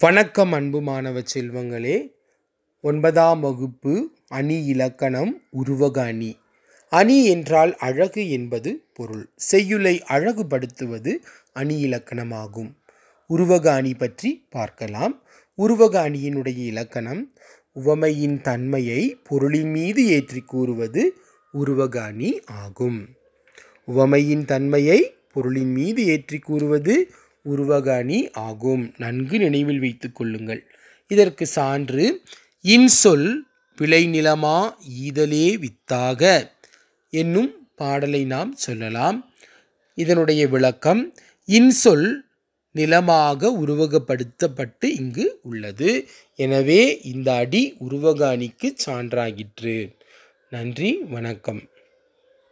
வணக்கம் 0.00 0.52
அன்பு 0.52 0.80
மாணவ 0.80 1.22
செல்வங்களே. 1.34 2.12
ஒன்பதாம் 2.80 3.40
வகுப்பு 3.40 4.10
அணி 4.28 4.66
இலக்கணம் 4.66 5.42
உருவக 5.50 6.02
அணி. 6.02 6.38
அணி 6.88 7.24
என்றால் 7.24 7.76
அழகு 7.76 8.30
என்பது 8.30 8.84
பொருள். 8.92 9.24
செய்யுளை 9.34 10.02
அழகுபடுத்துவது 10.08 11.18
அணி 11.52 11.86
இலக்கணமாகும். 11.86 12.70
உருவக 13.26 13.72
அணி 13.72 13.94
பற்றி 13.94 14.46
பார்க்கலாம். 14.50 15.22
உருவக 15.54 16.08
அணியினுடைய 16.08 16.58
இலக்கணம் 16.64 17.32
உவமையின் 17.72 18.40
தன்மையை 18.40 19.16
பொருளின் 19.28 19.70
மீது 19.70 20.06
ஏற்றி 20.06 20.40
கூறுவது 20.40 21.20
உருவக 21.50 22.02
அணி 22.02 22.40
ஆகும். 22.46 23.16
உவமையின் 23.84 24.44
தன்மையை 24.44 25.14
பொருளின் 25.32 25.72
மீது 25.72 26.06
ஏற்றி 26.06 26.38
கூறுவது 26.38 27.10
உருவக 27.52 27.86
அணி 28.02 28.18
ஆகும். 28.46 28.84
நன்கு 28.98 29.36
நினைவில் 29.38 29.82
வைத்து 29.84 30.08
கொள்ளுங்கள். 30.12 30.62
இதற்கு 31.10 31.44
சான்று 31.56 32.04
இன்சொல் 32.64 33.28
விளைநிலமா 33.78 34.58
ஈதலே 35.04 35.46
வித்தாக 35.64 36.22
என்னும் 37.12 37.50
பாடலை 37.80 38.22
நாம் 38.34 38.52
சொல்லலாம். 38.66 39.18
இதனுடைய 39.98 40.42
விளக்கம் 40.54 41.02
இன்சொல் 41.48 42.08
நிலமாக 42.74 43.50
உருவகப்படுத்தப்பட்டு 43.62 44.86
இங்கு 45.00 45.26
உள்ளது. 45.42 45.90
எனவே 46.44 46.82
இந்த 47.12 47.28
அடி 47.42 47.62
உருவக 47.78 48.20
அணிக்கு 48.34 48.68
சான்றாகிற்று 48.86 49.76
நன்றி 50.52 50.90
வணக்கம். 51.14 51.62